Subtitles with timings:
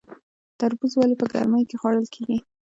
[0.59, 2.37] تربوز ولې په ګرمۍ کې خوړل کیږي؟